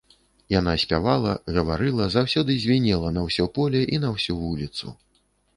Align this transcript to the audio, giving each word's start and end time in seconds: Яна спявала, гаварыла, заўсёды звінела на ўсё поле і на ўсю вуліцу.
Яна 0.59 0.71
спявала, 0.83 1.35
гаварыла, 1.57 2.07
заўсёды 2.15 2.57
звінела 2.63 3.13
на 3.19 3.27
ўсё 3.29 3.47
поле 3.59 3.81
і 3.97 4.03
на 4.07 4.15
ўсю 4.15 4.33
вуліцу. 4.43 4.85